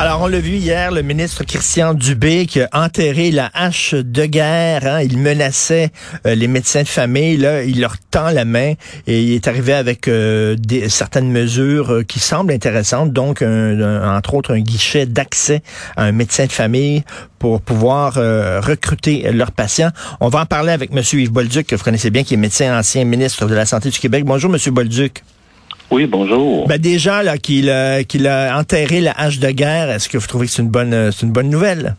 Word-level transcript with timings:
Alors, 0.00 0.22
on 0.22 0.28
l'a 0.28 0.38
vu 0.38 0.52
hier, 0.52 0.92
le 0.92 1.02
ministre 1.02 1.42
Christian 1.42 1.92
Dubé 1.92 2.46
qui 2.46 2.60
a 2.60 2.68
enterré 2.72 3.32
la 3.32 3.50
hache 3.52 3.94
de 3.94 4.26
guerre. 4.26 4.86
hein. 4.86 5.00
Il 5.00 5.18
menaçait 5.18 5.90
euh, 6.24 6.36
les 6.36 6.46
médecins 6.46 6.84
de 6.84 6.88
famille. 6.88 7.44
Il 7.66 7.80
leur 7.80 7.96
tend 8.12 8.30
la 8.30 8.44
main 8.44 8.74
et 9.08 9.22
il 9.24 9.32
est 9.32 9.48
arrivé 9.48 9.72
avec 9.72 10.06
euh, 10.06 10.54
des, 10.56 10.88
certaines 10.88 11.32
mesures 11.32 11.92
euh, 11.92 12.02
qui 12.04 12.20
semblent 12.20 12.52
intéressantes. 12.52 13.12
Donc, 13.12 13.42
entre 13.42 14.34
autres, 14.34 14.54
un 14.54 14.60
guichet 14.60 15.04
d'accès 15.04 15.64
à 15.96 16.04
un 16.04 16.12
médecin 16.12 16.46
de 16.46 16.52
famille 16.52 17.02
pour 17.40 17.60
pouvoir 17.60 18.14
recruter 18.14 19.32
leurs 19.32 19.50
patients. 19.50 19.90
On 20.20 20.28
va 20.28 20.42
en 20.42 20.46
parler 20.46 20.70
avec 20.70 20.92
M. 20.92 21.02
Yves 21.12 21.32
Bolduc, 21.32 21.66
que 21.66 21.74
vous 21.74 21.82
connaissez 21.82 22.10
bien, 22.10 22.22
qui 22.22 22.34
est 22.34 22.36
médecin 22.36 22.78
ancien 22.78 23.04
ministre 23.04 23.46
de 23.46 23.54
la 23.54 23.66
Santé 23.66 23.90
du 23.90 23.98
Québec. 23.98 24.24
Bonjour, 24.24 24.54
M. 24.54 24.58
Bolduc. 24.72 25.24
Oui, 25.90 26.06
bonjour. 26.06 26.68
Ben 26.68 26.78
déjà 26.78 27.22
là 27.22 27.38
qu'il 27.38 27.70
a, 27.70 28.04
qu'il 28.04 28.26
a 28.26 28.56
enterré 28.58 29.00
la 29.00 29.12
hache 29.12 29.38
de 29.38 29.50
guerre, 29.50 29.88
est-ce 29.90 30.08
que 30.08 30.18
vous 30.18 30.26
trouvez 30.26 30.46
que 30.46 30.52
c'est 30.52 30.62
une 30.62 30.70
bonne 30.70 30.92
euh, 30.92 31.10
c'est 31.10 31.26
une 31.26 31.32
bonne 31.32 31.48
nouvelle? 31.50 31.94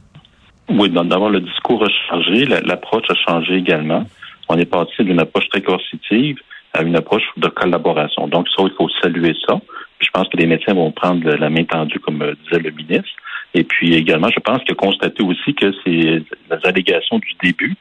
Oui, 0.69 0.89
donc, 0.91 1.07
d'abord, 1.07 1.31
le 1.31 1.41
discours 1.41 1.83
a 1.83 1.89
changé, 2.09 2.45
la- 2.45 2.61
l'approche 2.61 3.05
a 3.09 3.15
changé 3.27 3.55
également. 3.55 4.05
On 4.49 4.57
est 4.59 4.65
passé 4.65 5.03
d'une 5.03 5.19
approche 5.19 5.49
très 5.49 5.61
coercitive 5.61 6.37
à 6.73 6.83
une 6.83 6.95
approche 6.95 7.23
de 7.37 7.47
collaboration. 7.47 8.27
Donc, 8.27 8.47
ça, 8.55 8.61
il 8.63 8.71
faut 8.77 8.87
saluer 9.01 9.33
ça. 9.47 9.55
Puis, 9.97 10.05
je 10.05 10.11
pense 10.13 10.27
que 10.29 10.37
les 10.37 10.45
médecins 10.45 10.75
vont 10.75 10.91
prendre 10.91 11.27
la 11.27 11.49
main 11.49 11.63
tendue, 11.63 11.99
comme 11.99 12.21
euh, 12.21 12.35
disait 12.45 12.61
le 12.61 12.69
ministre. 12.69 13.09
Et 13.55 13.63
puis, 13.63 13.95
également, 13.95 14.29
je 14.29 14.39
pense 14.39 14.59
qu'il 14.59 14.73
a 14.73 14.75
constaté 14.75 15.23
aussi 15.23 15.55
que 15.55 15.71
c'est 15.83 15.89
les 15.89 16.23
allégations 16.65 17.17
du 17.17 17.33
début, 17.43 17.75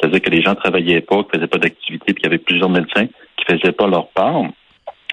c'est-à-dire 0.00 0.22
que 0.22 0.30
les 0.30 0.40
gens 0.40 0.54
travaillaient 0.54 1.02
pas, 1.02 1.22
qu'ils 1.24 1.34
faisaient 1.34 1.46
pas 1.46 1.58
d'activité, 1.58 2.06
puis 2.06 2.14
qu'il 2.14 2.24
y 2.24 2.26
avait 2.26 2.38
plusieurs 2.38 2.70
médecins 2.70 3.04
qui 3.36 3.44
faisaient 3.46 3.72
pas 3.72 3.86
leur 3.86 4.08
part, 4.08 4.44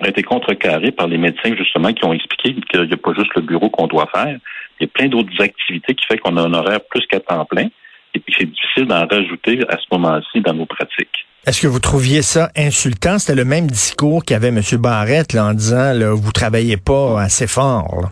a 0.01 0.09
été 0.09 0.23
contrecarré 0.23 0.91
par 0.91 1.07
les 1.07 1.17
médecins, 1.17 1.55
justement, 1.57 1.91
qui 1.93 2.05
ont 2.05 2.13
expliqué 2.13 2.55
qu'il 2.69 2.81
n'y 2.81 2.93
a 2.93 2.97
pas 2.97 3.13
juste 3.13 3.33
le 3.35 3.41
bureau 3.41 3.69
qu'on 3.69 3.87
doit 3.87 4.07
faire. 4.13 4.37
Il 4.79 4.83
y 4.83 4.85
a 4.85 4.87
plein 4.87 5.07
d'autres 5.07 5.41
activités 5.41 5.95
qui 5.95 6.05
fait 6.05 6.17
qu'on 6.17 6.37
a 6.37 6.41
un 6.41 6.53
horaire 6.53 6.81
plus 6.89 7.05
qu'à 7.07 7.19
temps 7.19 7.45
plein. 7.45 7.67
Et 8.13 8.19
puis, 8.19 8.33
c'est 8.37 8.45
difficile 8.45 8.85
d'en 8.85 9.05
rajouter 9.07 9.59
à 9.69 9.77
ce 9.77 9.85
moment-ci 9.91 10.41
dans 10.41 10.53
nos 10.53 10.65
pratiques. 10.65 11.25
Est-ce 11.45 11.61
que 11.61 11.67
vous 11.67 11.79
trouviez 11.79 12.21
ça 12.21 12.49
insultant? 12.55 13.19
C'était 13.19 13.37
le 13.37 13.45
même 13.45 13.67
discours 13.67 14.23
qu'avait 14.25 14.49
M. 14.49 14.61
Barrette 14.79 15.33
là, 15.33 15.45
en 15.45 15.53
disant 15.53 15.93
là, 15.93 16.13
vous 16.13 16.31
travaillez 16.31 16.77
pas 16.77 17.21
assez 17.21 17.47
fort. 17.47 18.01
là. 18.01 18.09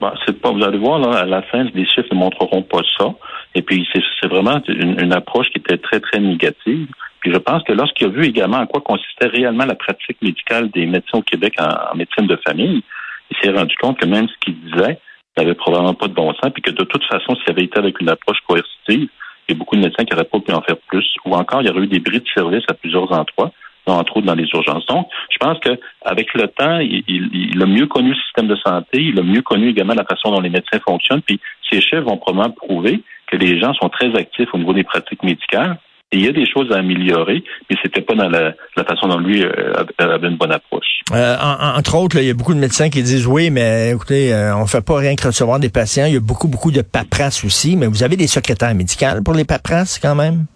Bon, 0.00 0.10
c'est 0.24 0.40
pas, 0.40 0.50
vous 0.50 0.62
allez 0.62 0.78
voir, 0.78 0.98
là, 0.98 1.18
à 1.18 1.24
la 1.26 1.42
fin, 1.42 1.64
les 1.74 1.84
chiffres 1.86 2.08
ne 2.10 2.18
montreront 2.18 2.62
pas 2.62 2.80
ça. 2.98 3.12
Et 3.54 3.62
puis, 3.62 3.86
c'est 3.92 4.02
c'est 4.20 4.28
vraiment 4.28 4.60
une, 4.68 4.98
une 5.00 5.12
approche 5.12 5.48
qui 5.48 5.58
était 5.58 5.78
très, 5.78 6.00
très 6.00 6.18
négative. 6.18 6.88
Puis, 7.20 7.32
je 7.32 7.38
pense 7.38 7.62
que 7.64 7.72
lorsqu'il 7.72 8.06
a 8.06 8.10
vu 8.10 8.24
également 8.24 8.58
en 8.58 8.66
quoi 8.66 8.80
consistait 8.80 9.28
réellement 9.28 9.66
la 9.66 9.74
pratique 9.74 10.20
médicale 10.22 10.70
des 10.70 10.86
médecins 10.86 11.18
au 11.18 11.22
Québec 11.22 11.54
en, 11.60 11.96
médecine 11.96 12.26
de 12.26 12.36
famille, 12.46 12.82
il 13.30 13.36
s'est 13.42 13.52
rendu 13.56 13.74
compte 13.76 13.98
que 13.98 14.06
même 14.06 14.28
ce 14.28 14.34
qu'il 14.40 14.58
disait 14.60 14.98
n'avait 15.36 15.54
probablement 15.54 15.94
pas 15.94 16.08
de 16.08 16.14
bon 16.14 16.32
sens, 16.34 16.50
puis 16.52 16.62
que 16.62 16.70
de 16.70 16.84
toute 16.84 17.04
façon, 17.04 17.36
s'il 17.36 17.50
avait 17.50 17.64
été 17.64 17.78
avec 17.78 18.00
une 18.00 18.08
approche 18.08 18.38
coercitive, 18.48 19.08
il 19.48 19.52
y 19.52 19.52
a 19.52 19.58
beaucoup 19.58 19.76
de 19.76 19.82
médecins 19.82 20.04
qui 20.04 20.12
n'auraient 20.12 20.24
pas 20.24 20.40
pu 20.40 20.52
en 20.52 20.62
faire 20.62 20.76
plus. 20.88 21.06
Ou 21.24 21.34
encore, 21.34 21.62
il 21.62 21.68
y 21.68 21.70
aurait 21.70 21.82
eu 21.82 21.86
des 21.86 22.00
bris 22.00 22.20
de 22.20 22.28
service 22.34 22.64
à 22.68 22.74
plusieurs 22.74 23.10
endroits, 23.12 23.52
entre 23.86 24.16
autres 24.16 24.26
dans 24.26 24.34
les 24.34 24.48
urgences. 24.54 24.86
Donc, 24.86 25.08
je 25.30 25.38
pense 25.38 25.58
qu'avec 25.60 26.32
le 26.34 26.46
temps, 26.48 26.78
il, 26.78 27.02
il- 27.08 27.62
a 27.62 27.66
mieux 27.66 27.86
connu 27.86 28.10
le 28.10 28.16
système 28.16 28.46
de 28.46 28.56
santé, 28.56 29.00
il 29.02 29.18
a 29.18 29.22
mieux 29.22 29.42
connu 29.42 29.68
également 29.68 29.94
la 29.94 30.04
façon 30.04 30.30
dont 30.30 30.40
les 30.40 30.50
médecins 30.50 30.78
fonctionnent, 30.84 31.22
puis 31.22 31.40
ces 31.70 31.80
chiffres 31.80 32.02
vont 32.02 32.16
probablement 32.16 32.54
prouver 32.54 33.02
que 33.26 33.36
les 33.36 33.60
gens 33.60 33.74
sont 33.74 33.88
très 33.88 34.14
actifs 34.16 34.48
au 34.52 34.58
niveau 34.58 34.72
des 34.72 34.84
pratiques 34.84 35.22
médicales. 35.22 35.78
Et 36.12 36.18
il 36.18 36.24
y 36.24 36.28
a 36.28 36.32
des 36.32 36.44
choses 36.46 36.72
à 36.72 36.78
améliorer, 36.78 37.44
mais 37.68 37.76
c'était 37.82 38.00
pas 38.00 38.14
dans 38.14 38.28
la, 38.28 38.52
la 38.76 38.84
façon 38.84 39.06
dont 39.06 39.18
lui 39.18 39.44
euh, 39.44 39.72
avait 39.98 40.26
une 40.28 40.36
bonne 40.36 40.50
approche. 40.50 41.02
Euh, 41.12 41.36
en- 41.40 41.64
en- 41.74 41.78
entre 41.78 41.94
autres, 41.96 42.16
là, 42.16 42.22
il 42.22 42.26
y 42.26 42.30
a 42.30 42.34
beaucoup 42.34 42.52
de 42.54 42.58
médecins 42.58 42.88
qui 42.90 43.00
disent 43.02 43.28
oui, 43.28 43.50
mais 43.50 43.92
écoutez, 43.92 44.34
euh, 44.34 44.56
on 44.56 44.66
fait 44.66 44.84
pas 44.84 44.96
rien 44.98 45.14
que 45.14 45.24
recevoir 45.26 45.60
des 45.60 45.68
patients. 45.70 46.06
Il 46.06 46.14
y 46.14 46.16
a 46.16 46.20
beaucoup, 46.20 46.48
beaucoup 46.48 46.72
de 46.72 46.82
paperasse 46.82 47.44
aussi, 47.44 47.76
mais 47.76 47.86
vous 47.86 48.02
avez 48.02 48.16
des 48.16 48.26
secrétaires 48.26 48.74
médicales 48.74 49.22
pour 49.22 49.34
les 49.34 49.44
paperasses 49.44 50.00
quand 50.00 50.16
même? 50.16 50.46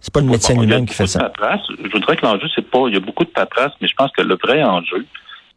C'est 0.00 0.12
pas 0.14 0.20
le 0.20 0.26
médecin 0.26 0.54
Bon, 0.54 0.62
lui-même 0.62 0.86
qui 0.86 0.94
fait 0.94 1.06
ça. 1.06 1.30
Je 1.84 1.90
voudrais 1.90 2.16
que 2.16 2.24
l'enjeu, 2.26 2.48
c'est 2.56 2.66
pas, 2.68 2.80
il 2.88 2.94
y 2.94 2.96
a 2.96 3.00
beaucoup 3.00 3.24
de 3.24 3.30
paperasse, 3.30 3.72
mais 3.82 3.88
je 3.88 3.94
pense 3.94 4.10
que 4.16 4.22
le 4.22 4.36
vrai 4.42 4.62
enjeu, 4.64 5.04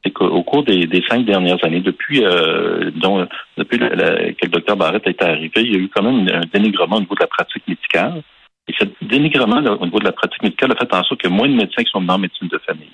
c'est 0.04 0.12
qu'au 0.12 0.44
cours 0.44 0.64
des, 0.64 0.86
des 0.86 1.02
cinq 1.10 1.26
dernières 1.26 1.64
années, 1.64 1.80
depuis, 1.80 2.24
euh, 2.26 2.92
dont- 2.96 3.26
depuis 3.58 3.80
que 3.80 3.86
le 3.86 4.50
docteur 4.50 4.76
Barrett 4.78 5.08
est 5.08 5.22
arrivé, 5.24 5.52
il 5.64 5.72
y 5.72 5.76
a 5.76 5.80
eu 5.80 5.90
quand 5.96 6.04
même 6.04 6.28
un 6.28 6.42
dénigrement 6.54 6.98
au 6.98 7.00
niveau 7.00 7.16
de 7.16 7.22
la 7.22 7.28
pratique 7.28 7.64
médicale. 7.68 8.22
Et 8.68 8.74
ce 8.80 8.86
dénigrement 9.02 9.60
là, 9.60 9.74
au 9.74 9.86
niveau 9.86 10.00
de 10.00 10.06
la 10.06 10.12
pratique 10.12 10.42
médicale 10.42 10.72
a 10.72 10.76
fait 10.76 10.94
en 10.94 11.04
sorte 11.04 11.26
a 11.26 11.30
moins 11.30 11.48
de 11.48 11.54
médecins 11.54 11.84
qui 11.84 11.92
sont 11.92 12.02
dans 12.02 12.14
la 12.14 12.20
médecine 12.20 12.48
de 12.48 12.58
famille. 12.60 12.92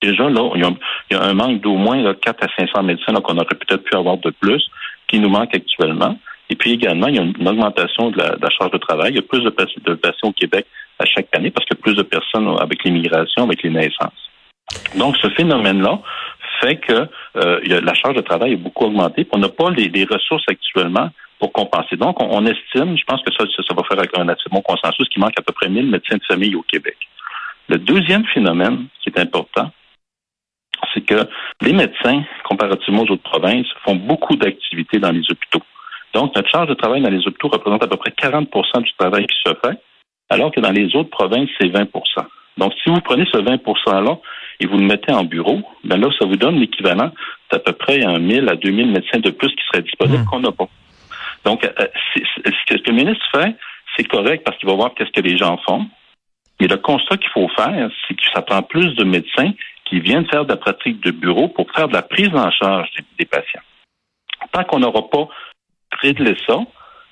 Déjà, 0.00 0.28
là, 0.30 0.50
il 0.54 0.62
y 1.10 1.14
a, 1.16 1.22
un 1.22 1.34
manque 1.34 1.60
d'au 1.60 1.74
moins 1.74 2.00
là, 2.00 2.14
4 2.14 2.44
à 2.44 2.48
500 2.56 2.82
médecins 2.84 3.12
là, 3.12 3.20
qu'on 3.20 3.36
aurait 3.36 3.46
peut-être 3.46 3.82
pu 3.82 3.96
avoir 3.96 4.16
de 4.18 4.30
plus, 4.30 4.64
qui 5.08 5.18
nous 5.18 5.28
manque 5.28 5.54
actuellement. 5.54 6.16
Et 6.50 6.56
puis 6.56 6.72
également, 6.72 7.08
il 7.08 7.16
y 7.16 7.18
a 7.18 7.22
une, 7.22 7.48
augmentation 7.48 8.10
de 8.10 8.18
la, 8.18 8.50
charge 8.50 8.70
de 8.70 8.78
travail. 8.78 9.10
Il 9.12 9.16
y 9.16 9.18
a 9.18 9.22
plus 9.22 9.42
de, 9.42 9.50
pa- 9.50 9.64
de 9.64 9.94
patients 9.94 10.28
au 10.28 10.32
Québec 10.32 10.66
à 10.98 11.04
chaque 11.04 11.28
année 11.36 11.50
parce 11.50 11.66
qu'il 11.66 11.76
y 11.76 11.80
a 11.80 11.82
plus 11.82 11.94
de 11.94 12.02
personnes 12.02 12.48
avec 12.60 12.84
l'immigration, 12.84 13.44
avec 13.44 13.62
les 13.62 13.70
naissances. 13.70 14.30
Donc, 14.96 15.16
ce 15.16 15.28
phénomène-là 15.30 16.00
fait 16.60 16.76
que 16.76 17.08
euh, 17.36 17.60
la 17.82 17.94
charge 17.94 18.16
de 18.16 18.20
travail 18.20 18.52
est 18.52 18.56
beaucoup 18.56 18.84
augmentée. 18.84 19.26
on 19.32 19.38
n'a 19.38 19.48
pas 19.48 19.70
les 19.70 20.04
ressources 20.04 20.44
actuellement 20.48 21.10
pour 21.38 21.52
compenser. 21.52 21.96
Donc, 21.96 22.20
on, 22.22 22.28
on 22.30 22.46
estime, 22.46 22.96
je 22.96 23.04
pense 23.04 23.22
que 23.22 23.32
ça, 23.32 23.44
ça, 23.56 23.62
ça 23.62 23.74
va 23.74 23.82
faire 23.84 24.20
un 24.20 24.28
assez 24.28 24.48
bon 24.50 24.60
consensus, 24.60 25.08
qu'il 25.08 25.20
manque 25.20 25.38
à 25.38 25.42
peu 25.42 25.52
près 25.52 25.68
1000 25.68 25.86
médecins 25.86 26.16
de 26.16 26.24
famille 26.24 26.54
au 26.54 26.62
Québec. 26.62 26.96
Le 27.68 27.78
deuxième 27.78 28.24
phénomène 28.26 28.86
qui 29.02 29.10
est 29.10 29.18
important, 29.20 29.70
c'est 30.94 31.02
que 31.02 31.28
les 31.60 31.72
médecins, 31.72 32.22
comparativement 32.44 33.02
aux 33.02 33.12
autres 33.12 33.22
provinces, 33.22 33.66
font 33.84 33.96
beaucoup 33.96 34.36
d'activités 34.36 34.98
dans 34.98 35.10
les 35.10 35.22
hôpitaux. 35.30 35.62
Donc, 36.14 36.34
notre 36.34 36.48
charge 36.50 36.68
de 36.68 36.74
travail 36.74 37.02
dans 37.02 37.10
les 37.10 37.26
hôpitaux 37.26 37.48
représente 37.48 37.82
à 37.82 37.86
peu 37.86 37.96
près 37.96 38.10
40% 38.10 38.82
du 38.82 38.92
travail 38.98 39.26
qui 39.26 39.36
se 39.44 39.54
fait, 39.64 39.78
alors 40.30 40.50
que 40.50 40.60
dans 40.60 40.70
les 40.70 40.94
autres 40.96 41.10
provinces, 41.10 41.48
c'est 41.60 41.68
20% 41.68 41.88
Donc, 42.56 42.72
si 42.82 42.90
vous 42.90 43.00
prenez 43.00 43.26
ce 43.30 43.38
20 43.38 43.56
%-là 43.56 44.18
et 44.60 44.66
vous 44.66 44.78
le 44.78 44.84
mettez 44.84 45.12
en 45.12 45.24
bureau, 45.24 45.60
ben 45.84 46.00
là, 46.00 46.08
ça 46.18 46.26
vous 46.26 46.36
donne 46.36 46.58
l'équivalent 46.58 47.12
d'à 47.52 47.58
peu 47.58 47.72
près 47.72 48.04
un 48.04 48.18
1000 48.18 48.48
à 48.48 48.56
2000 48.56 48.90
médecins 48.90 49.20
de 49.20 49.30
plus 49.30 49.48
qui 49.48 49.64
seraient 49.70 49.82
disponibles 49.82 50.22
Mmh. 50.22 50.24
qu'on 50.24 50.40
n'a 50.40 50.52
pas. 50.52 50.68
Donc, 51.44 51.64
euh, 51.64 51.86
ce 52.16 52.74
que 52.74 52.90
le 52.90 52.96
ministre 52.96 53.24
fait, 53.34 53.54
c'est 53.96 54.04
correct 54.04 54.44
parce 54.44 54.56
qu'il 54.58 54.68
va 54.68 54.74
voir 54.74 54.94
qu'est-ce 54.94 55.10
que 55.10 55.26
les 55.26 55.36
gens 55.36 55.58
font. 55.66 55.86
Mais 56.60 56.66
le 56.66 56.76
constat 56.76 57.16
qu'il 57.16 57.30
faut 57.30 57.48
faire, 57.48 57.90
c'est 58.06 58.14
que 58.14 58.22
ça 58.34 58.42
prend 58.42 58.62
plus 58.62 58.94
de 58.94 59.04
médecins 59.04 59.52
qui 59.84 60.00
viennent 60.00 60.26
faire 60.28 60.44
de 60.44 60.50
la 60.50 60.56
pratique 60.56 61.02
de 61.02 61.10
bureau 61.10 61.48
pour 61.48 61.70
faire 61.70 61.88
de 61.88 61.94
la 61.94 62.02
prise 62.02 62.34
en 62.34 62.50
charge 62.50 62.90
des, 63.18 63.24
patients. 63.24 63.62
Tant 64.52 64.64
qu'on 64.64 64.80
n'aura 64.80 65.08
pas 65.08 65.28
réglé 66.00 66.36
ça, 66.46 66.58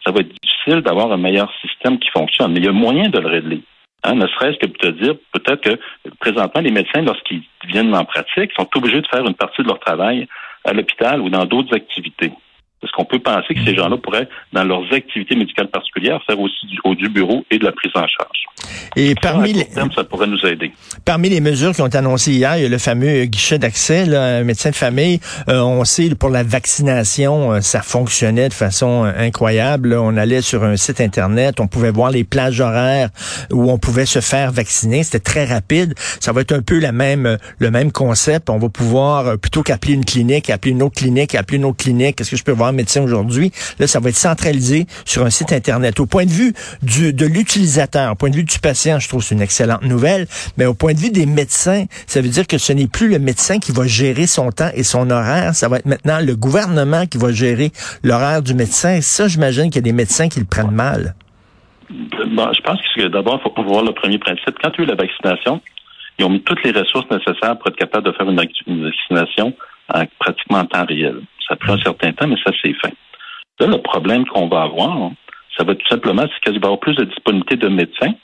ça 0.04 0.12
va 0.12 0.20
être 0.20 0.34
difficile 0.42 0.82
d'avoir 0.82 1.10
un 1.12 1.16
meilleur 1.16 1.52
système 1.60 1.98
qui 1.98 2.10
fonctionne. 2.10 2.52
Mais 2.52 2.60
il 2.60 2.66
y 2.66 2.68
a 2.68 2.72
moyen 2.72 3.08
de 3.08 3.18
le 3.18 3.28
régler. 3.28 3.62
Hein, 4.04 4.14
ne 4.14 4.26
serait-ce 4.26 4.58
que 4.58 4.66
pour 4.66 4.78
te 4.78 4.88
dire, 4.88 5.14
peut-être 5.32 5.62
que 5.62 5.80
présentement, 6.20 6.60
les 6.60 6.70
médecins, 6.70 7.02
lorsqu'ils 7.02 7.42
viennent 7.66 7.94
en 7.94 8.04
pratique, 8.04 8.52
sont 8.56 8.68
obligés 8.76 9.00
de 9.00 9.06
faire 9.06 9.26
une 9.26 9.34
partie 9.34 9.62
de 9.62 9.68
leur 9.68 9.80
travail 9.80 10.28
à 10.64 10.72
l'hôpital 10.72 11.20
ou 11.20 11.30
dans 11.30 11.44
d'autres 11.44 11.74
activités. 11.74 12.32
Est-ce 12.86 12.92
qu'on 12.92 13.04
peut 13.04 13.18
penser 13.18 13.54
que 13.54 13.64
ces 13.64 13.74
gens-là 13.74 13.96
pourraient, 13.96 14.28
dans 14.52 14.62
leurs 14.62 14.92
activités 14.92 15.34
médicales 15.34 15.68
particulières, 15.68 16.20
faire 16.24 16.38
aussi 16.38 16.66
du, 16.66 16.78
du 16.94 17.08
bureau 17.08 17.44
et 17.50 17.58
de 17.58 17.64
la 17.64 17.72
prise 17.72 17.90
en 17.96 18.06
charge? 18.06 18.46
Et 18.94 19.08
Ça, 19.08 19.14
parmi 19.32 19.52
les, 19.52 19.64
terme, 19.64 19.90
ça 19.92 20.04
pourrait 20.04 20.26
nous 20.26 20.44
aider. 20.46 20.72
Parmi 21.04 21.28
les 21.28 21.40
mesures 21.40 21.74
qui 21.74 21.82
ont 21.82 21.86
été 21.86 21.98
annoncées 21.98 22.32
hier, 22.32 22.56
il 22.56 22.62
y 22.62 22.66
a 22.66 22.68
le 22.68 22.78
fameux 22.78 23.24
guichet 23.24 23.58
d'accès, 23.58 24.06
là, 24.06 24.38
un 24.38 24.44
médecin 24.44 24.70
de 24.70 24.74
famille. 24.74 25.20
Euh, 25.48 25.60
on 25.60 25.84
sait 25.84 26.14
pour 26.14 26.30
la 26.30 26.42
vaccination, 26.42 27.52
euh, 27.52 27.60
ça 27.60 27.82
fonctionnait 27.82 28.48
de 28.48 28.54
façon 28.54 29.04
euh, 29.04 29.12
incroyable. 29.18 29.90
là. 29.90 30.02
On 30.02 30.16
allait 30.16 30.40
sur 30.40 30.64
un 30.64 30.76
site 30.76 31.00
internet, 31.00 31.60
on 31.60 31.66
pouvait 31.66 31.90
voir 31.90 32.10
les 32.10 32.24
plages 32.24 32.60
horaires 32.60 33.10
où 33.50 33.70
on 33.70 33.78
pouvait 33.78 34.06
se 34.06 34.20
faire 34.20 34.52
vacciner. 34.52 35.02
C'était 35.02 35.18
très 35.20 35.44
rapide. 35.44 35.94
Ça 36.20 36.32
va 36.32 36.40
être 36.40 36.52
un 36.52 36.62
peu 36.62 36.78
la 36.78 36.92
même, 36.92 37.36
le 37.58 37.70
même 37.70 37.92
concept. 37.92 38.48
On 38.48 38.58
va 38.58 38.68
pouvoir 38.68 39.38
plutôt 39.38 39.62
qu'appeler 39.62 39.94
une 39.94 40.04
clinique, 40.04 40.48
appeler 40.48 40.72
une 40.72 40.82
autre 40.82 40.96
clinique, 40.96 41.34
appeler 41.34 41.58
une 41.58 41.64
autre 41.64 41.76
clinique. 41.76 42.20
Est-ce 42.20 42.30
que 42.30 42.36
je 42.36 42.44
peux 42.44 42.52
voir 42.52 42.72
médecin 42.76 43.02
aujourd'hui 43.02 43.52
Là, 43.78 43.86
ça 43.86 44.00
va 44.00 44.08
être 44.08 44.16
centralisé 44.16 44.86
sur 45.04 45.24
un 45.24 45.30
site 45.30 45.52
internet. 45.52 46.00
Au 46.00 46.06
point 46.06 46.24
de 46.24 46.30
vue 46.30 46.52
du, 46.82 47.12
de 47.12 47.26
l'utilisateur, 47.26 48.12
au 48.12 48.14
point 48.14 48.30
de 48.30 48.36
vue 48.36 48.44
du 48.44 48.58
patient, 48.58 48.98
je 48.98 49.08
trouve 49.08 49.20
que 49.20 49.26
c'est 49.26 49.34
une 49.34 49.42
excellente 49.42 49.82
nouvelle. 49.82 50.26
Mais 50.56 50.66
au 50.66 50.74
point 50.74 50.94
de 50.94 50.98
vue 50.98 51.10
des 51.10 51.26
médecins, 51.26 51.84
ça 52.06 52.20
veut 52.20 52.28
dire 52.28 52.46
que 52.46 52.58
ce 52.58 52.72
n'est 52.72 52.86
plus 52.86 53.08
le 53.08 53.18
médecin 53.18 53.58
qui 53.58 53.72
va 53.72 53.86
gérer 53.86 54.26
son 54.26 54.50
temps 54.50 54.70
et 54.74 54.82
son 54.82 55.10
horaire. 55.10 55.54
Ça 55.54 55.68
va 55.68 55.78
être 55.78 55.86
maintenant 55.86 56.20
le 56.20 56.36
gouvernement 56.36 57.06
qui 57.06 57.18
va 57.18 57.32
gérer 57.32 57.72
l'horaire 58.02 58.42
du 58.42 58.54
médecin. 58.54 59.00
Ça, 59.00 59.28
j'imagine 59.28 59.64
qu'il 59.64 59.76
y 59.76 59.78
a 59.78 59.82
des 59.82 59.92
médecins 59.92 60.28
qui 60.28 60.38
le 60.40 60.46
prennent 60.46 60.70
mal. 60.70 61.14
Bon, 61.90 62.52
je 62.52 62.60
pense 62.62 62.80
que 62.96 63.06
d'abord, 63.08 63.40
il 63.44 63.52
faut 63.52 63.62
voir 63.62 63.84
le 63.84 63.92
premier 63.92 64.18
principe. 64.18 64.56
Quand 64.62 64.70
il 64.74 64.78
y 64.78 64.80
a 64.82 64.84
eu 64.84 64.88
la 64.88 64.94
vaccination, 64.96 65.60
ils 66.18 66.24
ont 66.24 66.30
mis 66.30 66.42
toutes 66.42 66.62
les 66.64 66.72
ressources 66.72 67.08
nécessaires 67.10 67.58
pour 67.58 67.68
être 67.68 67.76
capable 67.76 68.06
de 68.06 68.12
faire 68.12 68.28
une 68.28 68.36
vaccination 68.36 69.54
en, 69.92 70.04
pratiquement 70.18 70.58
en 70.58 70.64
temps 70.64 70.84
réel. 70.86 71.20
Ça 71.48 71.56
pris 71.56 71.72
un 71.72 71.78
certain 71.78 72.12
temps, 72.12 72.26
mais 72.26 72.36
ça, 72.44 72.52
c'est 72.62 72.74
fait. 72.74 72.94
Là, 73.60 73.66
le 73.66 73.78
problème 73.78 74.26
qu'on 74.26 74.48
va 74.48 74.62
avoir, 74.62 75.10
ça 75.56 75.64
va 75.64 75.74
tout 75.74 75.86
simplement, 75.88 76.22
c'est 76.22 76.40
qu'il 76.40 76.60
va 76.60 76.66
y 76.66 76.66
avoir 76.66 76.80
plus 76.80 76.94
de 76.94 77.04
disponibilité 77.04 77.56
de 77.56 77.68
médecins, 77.68 78.14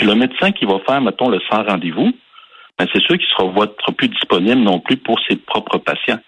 le 0.00 0.14
médecin 0.14 0.52
qui 0.52 0.64
va 0.64 0.78
faire, 0.86 1.00
mettons, 1.00 1.28
le 1.28 1.40
sans 1.50 1.62
rendez-vous, 1.62 2.12
ben, 2.78 2.86
c'est 2.92 3.02
sûr 3.02 3.16
qu'il 3.16 3.26
sera, 3.28 3.66
plus 3.96 4.08
disponible 4.08 4.60
non 4.60 4.80
plus 4.80 4.96
pour 4.96 5.18
ses 5.28 5.36
propres 5.36 5.78
patients. 5.78 6.18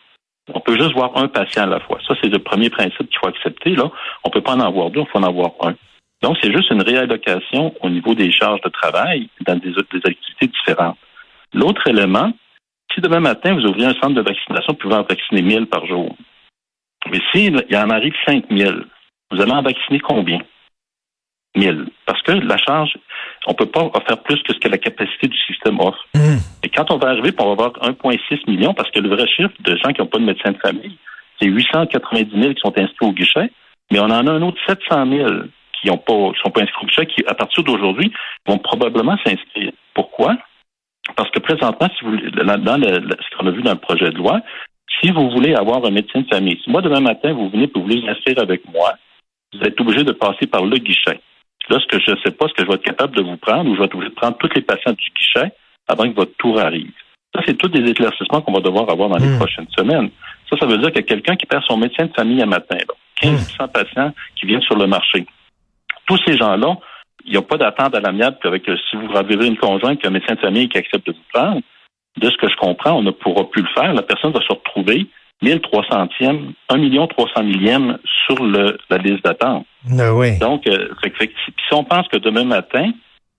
On 0.55 0.61
peut 0.61 0.79
juste 0.79 0.93
voir 0.93 1.17
un 1.17 1.29
patient 1.29 1.65
à 1.65 1.67
la 1.67 1.81
fois. 1.81 1.99
Ça, 2.07 2.15
c'est 2.23 2.31
le 2.31 2.39
premier 2.39 2.71
principe 2.71 3.09
qu'il 3.09 3.19
faut 3.19 3.29
accepter. 3.29 3.75
Là, 3.75 3.91
on 4.25 4.31
peut 4.31 4.41
pas 4.41 4.55
en 4.55 4.61
avoir 4.61 4.91
deux, 4.91 5.01
il 5.01 5.07
faut 5.07 5.19
en 5.19 5.25
avoir 5.25 5.53
un. 5.61 5.75
Donc, 6.23 6.39
c'est 6.43 6.53
juste 6.53 6.71
une 6.71 6.83
réallocation 6.83 7.75
au 7.83 7.91
niveau 7.91 8.15
des 8.15 8.33
charges 8.33 8.61
de 8.63 8.71
travail 8.71 9.29
dans 9.47 9.57
des, 9.57 9.75
activités 9.77 10.47
différentes. 10.47 10.97
L'autre 11.53 11.87
élément, 11.87 12.33
si 12.95 13.01
demain 13.01 13.21
matin, 13.21 13.55
vous 13.55 13.67
ouvrez 13.67 13.85
un 13.85 13.95
centre 13.95 14.15
de 14.15 14.23
vaccination 14.23 14.75
pouvant 14.75 14.99
en 14.99 15.03
vacciner 15.03 15.43
1000 15.43 15.67
par 15.67 15.87
jour, 15.87 16.17
mais 17.11 17.21
s'il 17.33 17.65
y 17.71 17.77
en 17.77 17.91
arrive 17.91 18.15
5000, 18.27 18.85
vous 19.31 19.41
allez 19.41 19.53
en 19.53 19.63
vacciner 19.63 20.01
combien? 20.01 20.41
1000. 21.57 21.87
Parce 22.07 22.23
que 22.23 22.33
la 22.33 22.57
charge, 22.59 22.97
on 23.47 23.53
ne 23.53 23.57
peut 23.57 23.67
pas 23.67 23.91
faire 24.07 24.23
plus 24.23 24.43
que 24.43 24.53
ce 24.53 24.59
que 24.59 24.69
la 24.69 24.79
capacité 24.79 25.29
du 25.29 25.39
système 25.39 25.81
offre. 25.81 26.05
Mmh. 26.15 26.39
Et 26.63 26.69
quand 26.69 26.91
on 26.91 26.99
va 26.99 27.09
arriver, 27.09 27.33
on 27.39 27.47
va 27.47 27.53
avoir 27.53 27.73
1,6 27.73 28.51
million, 28.51 28.75
parce 28.75 28.91
que 28.91 29.01
le 29.01 29.09
vrai 29.09 29.27
chiffre 29.27 29.55
de 29.61 29.77
gens 29.77 29.93
qui 29.93 30.01
n'ont 30.01 30.07
pas 30.07 30.19
de 30.19 30.25
médecin 30.25 30.53
de 30.53 30.59
famille, 30.59 30.97
c'est 31.41 31.49
890 31.49 32.41
000 32.41 32.55
qui 32.55 32.61
sont 32.61 32.77
inscrits 32.77 33.07
au 33.07 33.13
guichet, 33.13 33.51
mais 33.91 34.01
on 34.01 34.05
en 34.05 34.27
a 34.27 34.33
un 34.33 34.43
autre 34.43 34.59
700 34.67 35.07
000 35.11 35.29
qui 35.81 35.89
pas, 35.89 36.33
sont 36.43 36.51
pas 36.51 36.63
inscrits 36.63 36.83
au 36.83 36.87
guichet, 36.87 37.07
qui, 37.07 37.25
à 37.27 37.35
partir 37.35 37.63
d'aujourd'hui, 37.65 38.13
vont 38.47 38.59
probablement 38.59 39.17
s'inscrire. 39.25 39.73
Pourquoi? 39.95 40.37
Parce 41.19 41.31
que 41.33 41.41
présentement, 41.41 41.89
si 41.99 42.05
vous, 42.05 42.17
dans 42.17 42.47
ce 42.47 43.37
qu'on 43.37 43.47
a 43.49 43.51
vu 43.51 43.63
dans 43.63 43.73
le 43.73 43.79
projet 43.79 44.13
de 44.13 44.17
loi, 44.17 44.41
si 45.01 45.11
vous 45.11 45.29
voulez 45.31 45.53
avoir 45.53 45.85
un 45.85 45.91
médecin 45.91 46.21
de 46.21 46.29
famille, 46.29 46.61
si 46.63 46.71
moi, 46.71 46.81
demain 46.81 47.01
matin, 47.01 47.33
vous 47.33 47.51
venez 47.51 47.65
et 47.65 47.71
vous 47.75 47.83
voulez 47.83 48.09
inscrire 48.09 48.39
avec 48.39 48.63
moi, 48.73 48.95
vous 49.53 49.61
êtes 49.63 49.81
obligé 49.81 50.05
de 50.05 50.13
passer 50.13 50.47
par 50.47 50.65
le 50.65 50.79
guichet. 50.79 51.21
Là, 51.71 51.79
ce 51.81 51.87
que 51.87 52.01
je 52.01 52.13
ne 52.13 52.17
sais 52.25 52.31
pas, 52.31 52.47
ce 52.47 52.55
que 52.55 52.63
je 52.63 52.69
vais 52.69 52.75
être 52.75 52.85
capable 52.85 53.17
de 53.17 53.23
vous 53.23 53.37
prendre 53.37 53.69
ou 53.69 53.75
je 53.75 53.81
vais 53.81 53.87
être 53.87 53.97
obligé 53.97 54.11
de 54.11 54.15
prendre 54.15 54.37
tous 54.39 54.49
les 54.55 54.63
patients 54.63 54.93
du 54.93 55.11
guichet 55.11 55.53
avant 55.89 56.09
que 56.09 56.15
votre 56.15 56.37
tour 56.37 56.61
arrive. 56.61 56.93
Ça, 57.35 57.43
c'est 57.45 57.59
tous 57.59 57.69
des 57.69 57.91
éclaircissements 57.91 58.41
qu'on 58.41 58.53
va 58.53 58.61
devoir 58.61 58.89
avoir 58.89 59.09
dans 59.09 59.19
les 59.19 59.27
hmm. 59.27 59.39
prochaines 59.39 59.69
semaines. 59.77 60.11
Ça, 60.49 60.57
ça 60.57 60.67
veut 60.67 60.79
dire 60.79 60.93
que 60.93 61.01
quelqu'un 61.01 61.35
qui 61.35 61.47
perd 61.47 61.65
son 61.65 61.79
médecin 61.79 62.07
de 62.07 62.13
famille 62.15 62.41
un 62.41 62.47
matin, 62.47 62.77
là, 62.77 62.95
1500 63.29 63.65
hmm. 63.65 63.69
patients 63.73 64.15
qui 64.37 64.47
viennent 64.47 64.63
sur 64.63 64.77
le 64.77 64.87
marché. 64.87 65.27
Tous 66.07 66.19
ces 66.25 66.37
gens-là, 66.37 66.77
il 67.29 67.33
n'y 67.33 67.39
a 67.39 67.43
pas 67.43 67.59
d'attente 67.59 67.95
à 67.95 68.01
l'amiable 68.01 68.39
avec 68.45 68.65
si 68.65 68.97
vous 68.97 69.17
avez 69.17 69.47
une 69.47 69.59
conjointe 69.59 70.01
qui 70.01 70.07
a 70.07 70.11
un 70.11 70.13
médecin 70.13 70.35
de 70.35 70.41
famille 70.41 70.69
qui 70.69 70.79
accepte 70.79 71.07
de 71.07 71.13
vous 71.13 71.19
prendre. 71.33 71.61
De 72.17 72.31
ce 72.31 72.37
que 72.39 72.49
je 72.49 72.57
comprends, 72.57 72.95
on 72.95 73.03
ne 73.03 73.11
pourra 73.11 73.49
plus 73.51 73.63
le 73.63 73.69
faire. 73.75 73.93
La 73.95 74.03
personne 74.03 74.33
va 74.33 74.41
se 74.41 74.53
retrouver 74.53 75.07
1300e, 75.43 76.53
1 76.69 76.77
million 76.79 77.07
300 77.07 77.45
millième 77.45 77.99
sur 78.27 78.43
le, 78.43 78.79
la 78.91 78.99
liste 78.99 79.25
d'attente. 79.25 79.67
Ah 79.99 80.13
oui. 80.13 80.39
Donc, 80.39 80.67
euh, 80.67 80.89
si 81.05 81.75
on 81.75 81.85
pense 81.85 82.09
que 82.09 82.17
demain 82.17 82.45
matin, 82.45 82.91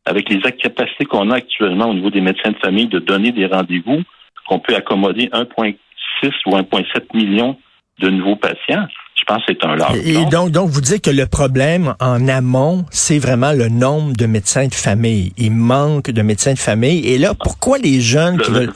avec 0.05 0.29
les 0.29 0.39
capacités 0.39 1.05
qu'on 1.05 1.29
a 1.31 1.37
actuellement 1.37 1.89
au 1.89 1.93
niveau 1.93 2.09
des 2.09 2.21
médecins 2.21 2.51
de 2.51 2.57
famille 2.57 2.87
de 2.87 2.99
donner 2.99 3.31
des 3.31 3.47
rendez-vous, 3.47 4.03
qu'on 4.47 4.59
peut 4.59 4.75
accommoder 4.75 5.27
1,6 5.27 6.31
ou 6.45 6.51
1,7 6.51 7.15
million 7.15 7.57
de 7.99 8.09
nouveaux 8.09 8.37
patients, 8.37 8.87
pense 9.29 9.45
que 9.45 9.53
c'est 9.53 9.65
un 9.65 9.75
large. 9.75 9.97
Et 10.05 10.25
donc, 10.25 10.51
donc, 10.51 10.69
vous 10.69 10.81
dites 10.81 11.03
que 11.03 11.11
le 11.11 11.27
problème 11.27 11.93
en 11.99 12.27
amont, 12.27 12.85
c'est 12.89 13.19
vraiment 13.19 13.51
le 13.51 13.69
nombre 13.69 14.13
de 14.17 14.25
médecins 14.25 14.67
de 14.67 14.73
famille. 14.73 15.31
Il 15.37 15.51
manque 15.51 16.09
de 16.09 16.21
médecins 16.21 16.53
de 16.53 16.59
famille. 16.59 17.07
Et 17.07 17.17
là, 17.17 17.33
pourquoi 17.39 17.77
les 17.77 18.01
jeunes 18.01 18.39
qui 18.39 18.51
veulent... 18.51 18.73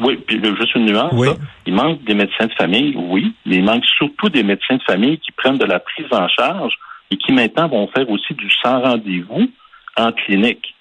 Oui, 0.00 0.18
puis 0.26 0.40
juste 0.42 0.74
une 0.74 0.86
nuance. 0.86 1.12
Oui. 1.14 1.28
il 1.66 1.74
manque 1.74 2.04
des 2.04 2.14
médecins 2.14 2.46
de 2.46 2.52
famille, 2.52 2.94
oui, 2.96 3.34
mais 3.46 3.56
il 3.56 3.64
manque 3.64 3.84
surtout 3.96 4.28
des 4.28 4.42
médecins 4.42 4.76
de 4.76 4.82
famille 4.82 5.18
qui 5.18 5.32
prennent 5.32 5.58
de 5.58 5.64
la 5.64 5.80
prise 5.80 6.06
en 6.10 6.28
charge 6.28 6.74
et 7.10 7.16
qui 7.16 7.32
maintenant 7.32 7.68
vont 7.68 7.88
faire 7.88 8.08
aussi 8.10 8.34
du 8.34 8.50
sans 8.62 8.82
rendez-vous 8.82 9.50
en 9.96 10.12
clinique. 10.12 10.74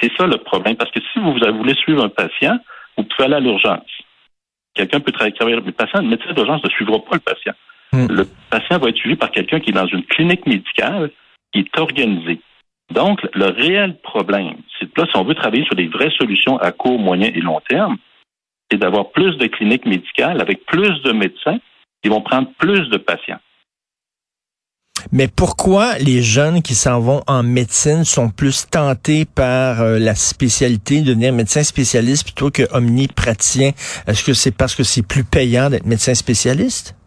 C'est 0.00 0.12
ça 0.16 0.26
le 0.26 0.38
problème. 0.38 0.76
Parce 0.76 0.92
que 0.92 1.00
si 1.12 1.18
vous 1.18 1.32
voulez 1.32 1.74
suivre 1.74 2.04
un 2.04 2.08
patient, 2.08 2.58
vous 2.96 3.04
pouvez 3.04 3.24
aller 3.24 3.34
à 3.34 3.40
l'urgence. 3.40 3.90
Quelqu'un 4.74 5.00
peut 5.00 5.10
travailler. 5.10 5.56
Le 5.56 5.72
patient, 5.72 6.00
le 6.00 6.08
médecin 6.08 6.32
d'urgence 6.32 6.62
ne 6.62 6.70
suivra 6.70 6.98
pas 6.98 7.14
le 7.14 7.20
patient. 7.20 7.54
Hmm. 7.92 8.06
Le 8.08 8.26
patient 8.50 8.78
va 8.78 8.88
être 8.88 8.96
suivi 8.96 9.16
par 9.16 9.30
quelqu'un 9.30 9.60
qui 9.60 9.70
est 9.70 9.74
dans 9.74 9.86
une 9.86 10.04
clinique 10.04 10.46
médicale 10.46 11.10
qui 11.52 11.60
est 11.60 11.78
organisée. 11.78 12.40
Donc, 12.90 13.20
le 13.34 13.46
réel 13.46 13.98
problème, 14.00 14.56
c'est 14.78 14.90
que 14.92 15.00
là, 15.00 15.06
si 15.10 15.16
on 15.16 15.24
veut 15.24 15.34
travailler 15.34 15.64
sur 15.64 15.74
des 15.74 15.88
vraies 15.88 16.12
solutions 16.18 16.58
à 16.58 16.72
court, 16.72 16.98
moyen 16.98 17.28
et 17.34 17.40
long 17.40 17.60
terme, 17.68 17.96
c'est 18.70 18.78
d'avoir 18.78 19.10
plus 19.10 19.36
de 19.36 19.46
cliniques 19.46 19.86
médicales 19.86 20.40
avec 20.40 20.64
plus 20.66 21.02
de 21.02 21.12
médecins 21.12 21.58
qui 22.02 22.08
vont 22.08 22.20
prendre 22.20 22.48
plus 22.58 22.88
de 22.88 22.96
patients. 22.96 23.40
Mais 25.12 25.28
pourquoi 25.28 25.96
les 25.98 26.22
jeunes 26.22 26.60
qui 26.60 26.74
s'en 26.74 27.00
vont 27.00 27.22
en 27.26 27.42
médecine 27.42 28.04
sont 28.04 28.30
plus 28.30 28.66
tentés 28.68 29.24
par 29.24 29.80
euh, 29.80 29.98
la 29.98 30.14
spécialité 30.14 31.00
de 31.00 31.06
devenir 31.06 31.32
médecin 31.32 31.62
spécialiste 31.62 32.24
plutôt 32.24 32.50
que 32.50 32.64
omnipraticien? 32.72 33.70
Est-ce 34.06 34.24
que 34.24 34.34
c'est 34.34 34.50
parce 34.50 34.74
que 34.74 34.82
c'est 34.82 35.06
plus 35.06 35.24
payant 35.24 35.70
d'être 35.70 35.86
médecin 35.86 36.14
spécialiste? 36.14 36.97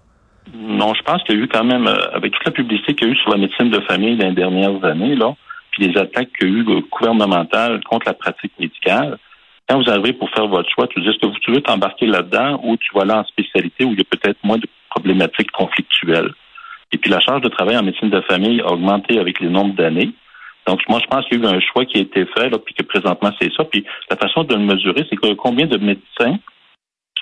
Non, 0.53 0.93
je 0.93 1.01
pense 1.03 1.23
qu'il 1.23 1.37
y 1.37 1.39
a 1.39 1.43
eu 1.43 1.47
quand 1.47 1.63
même, 1.63 1.87
euh, 1.87 2.11
avec 2.13 2.33
toute 2.33 2.45
la 2.45 2.51
publicité 2.51 2.93
qu'il 2.93 3.07
y 3.07 3.11
a 3.11 3.13
eu 3.13 3.17
sur 3.17 3.31
la 3.31 3.37
médecine 3.37 3.69
de 3.69 3.79
famille 3.81 4.17
dans 4.17 4.27
les 4.27 4.35
dernières 4.35 4.83
années, 4.83 5.15
là, 5.15 5.35
puis 5.71 5.87
les 5.87 5.97
attaques 5.97 6.31
qu'il 6.37 6.49
y 6.49 6.51
a 6.51 6.59
eu 6.59 6.81
gouvernementales 6.91 7.81
contre 7.85 8.07
la 8.07 8.13
pratique 8.13 8.51
médicale, 8.59 9.17
quand 9.69 9.81
vous 9.81 9.89
arrivez 9.89 10.13
pour 10.13 10.29
faire 10.31 10.47
votre 10.47 10.69
choix, 10.69 10.87
tu 10.87 10.99
dis 10.99 11.07
est-ce 11.07 11.19
que 11.19 11.39
tu 11.39 11.51
veux 11.51 11.61
t'embarquer 11.61 12.05
là-dedans 12.05 12.59
ou 12.63 12.75
tu 12.75 12.93
vas 12.93 13.03
aller 13.03 13.13
en 13.13 13.23
spécialité 13.23 13.85
où 13.85 13.93
il 13.93 13.99
y 13.99 14.01
a 14.01 14.03
peut-être 14.03 14.37
moins 14.43 14.57
de 14.57 14.67
problématiques 14.89 15.51
conflictuelles? 15.51 16.33
Et 16.91 16.97
puis 16.97 17.09
la 17.09 17.21
charge 17.21 17.41
de 17.41 17.47
travail 17.47 17.77
en 17.77 17.83
médecine 17.83 18.09
de 18.09 18.19
famille 18.21 18.59
a 18.61 18.73
augmenté 18.73 19.17
avec 19.17 19.39
les 19.39 19.47
nombres 19.47 19.75
d'années. 19.75 20.11
Donc, 20.67 20.81
moi, 20.89 20.99
je 21.01 21.07
pense 21.07 21.25
qu'il 21.25 21.41
y 21.41 21.45
a 21.45 21.49
eu 21.49 21.55
un 21.55 21.59
choix 21.61 21.85
qui 21.85 21.97
a 21.97 22.01
été 22.01 22.25
fait, 22.25 22.49
là, 22.49 22.59
puis 22.59 22.75
que 22.75 22.83
présentement, 22.83 23.31
c'est 23.41 23.51
ça. 23.53 23.63
Puis 23.63 23.85
la 24.09 24.17
façon 24.17 24.43
de 24.43 24.53
le 24.53 24.61
mesurer, 24.61 25.07
c'est 25.09 25.35
combien 25.37 25.65
de 25.65 25.77
médecins 25.77 26.37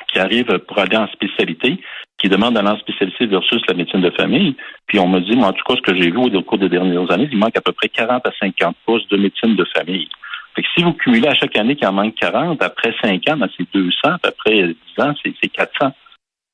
qui 0.07 0.19
arrivent 0.19 0.57
pour 0.67 0.79
aller 0.79 0.97
en 0.97 1.07
spécialité, 1.09 1.79
qui 2.19 2.29
demandent 2.29 2.53
d'aller 2.53 2.69
en 2.69 2.77
spécialité 2.77 3.25
versus 3.25 3.61
la 3.67 3.73
médecine 3.73 4.01
de 4.01 4.09
famille. 4.11 4.55
Puis 4.87 4.99
on 4.99 5.07
me 5.07 5.19
dit, 5.21 5.35
moi, 5.35 5.47
en 5.47 5.53
tout 5.53 5.63
cas, 5.65 5.75
ce 5.75 5.81
que 5.81 5.95
j'ai 5.95 6.11
vu 6.11 6.17
au 6.17 6.41
cours 6.41 6.57
des 6.57 6.69
dernières 6.69 7.09
années, 7.11 7.29
il 7.31 7.37
manque 7.37 7.57
à 7.57 7.61
peu 7.61 7.71
près 7.71 7.89
40 7.89 8.25
à 8.27 8.31
50 8.39 8.75
postes 8.85 9.09
de 9.09 9.17
médecine 9.17 9.55
de 9.55 9.65
famille. 9.75 10.07
Fait 10.55 10.63
que 10.63 10.67
si 10.75 10.83
vous 10.83 10.93
cumulez 10.93 11.27
à 11.27 11.35
chaque 11.35 11.55
année 11.55 11.75
qu'il 11.75 11.87
en 11.87 11.93
manque 11.93 12.15
40, 12.15 12.61
après 12.61 12.93
5 13.01 13.27
ans, 13.29 13.37
ben, 13.37 13.49
c'est 13.57 13.71
200, 13.73 13.91
après 14.23 14.67
10 14.97 15.03
ans, 15.03 15.13
c'est 15.23 15.47
400. 15.47 15.93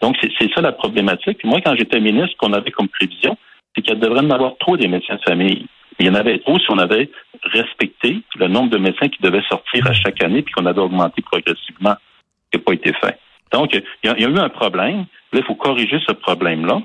Donc, 0.02 0.18
c'est 0.22 0.54
ça 0.54 0.62
la 0.62 0.72
problématique. 0.72 1.40
Puis 1.40 1.48
moi, 1.48 1.62
quand 1.66 1.76
j'étais 1.76 2.00
ministre, 2.00 2.32
ce 2.34 2.38
qu'on 2.38 2.54
avait 2.54 2.72
comme 2.72 2.90
prévision, 2.90 3.38
c'est 3.74 3.82
qu'il 3.82 3.98
devrait 4.00 4.20
en 4.20 4.30
avoir 4.30 4.58
trop 4.58 4.78
des 4.78 4.88
médecins 4.88 5.16
de 5.16 5.22
famille. 5.22 5.66
Il 5.98 6.06
y 6.06 6.10
en 6.10 6.16
avait 6.16 6.38
trop 6.40 6.60
si 6.60 6.66
on 6.70 6.78
avait 6.78 7.10
respecté 7.44 8.22
le 8.36 8.48
nombre 8.48 8.70
de 8.70 8.78
médecins 8.78 9.08
qui 9.08 9.22
devaient 9.22 9.44
sortir 9.50 9.88
à 9.88 9.94
chaque 9.94 10.22
année, 10.22 10.42
puis 10.42 10.54
qu'on 10.54 10.66
avait 10.66 10.82
augmenté 10.82 11.22
progressivement, 11.22 11.96
ce 11.96 12.52
qui 12.52 12.58
n'a 12.58 12.64
pas 12.64 12.74
été 12.74 12.94
fait. 12.94 13.18
Donc, 13.56 13.74
il 13.74 14.10
y, 14.10 14.10
a, 14.10 14.30
eu 14.30 14.38
un 14.38 14.50
problème. 14.50 15.06
Là, 15.32 15.40
il 15.40 15.44
faut 15.46 15.56
corriger 15.56 15.98
ce 16.06 16.12
problème-là. 16.12 16.82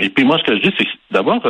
Et 0.00 0.10
puis 0.10 0.24
moi, 0.24 0.38
ce 0.38 0.44
que 0.44 0.56
je 0.56 0.62
dis, 0.62 0.72
c'est 0.78 0.86
d'avoir 1.10 1.40